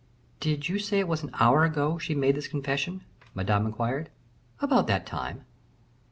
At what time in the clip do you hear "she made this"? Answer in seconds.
1.99-2.47